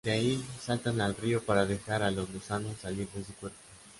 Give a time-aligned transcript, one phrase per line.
[0.03, 3.59] De ahí, saltan al río para dejar a los gusanos salir de su cuerpo.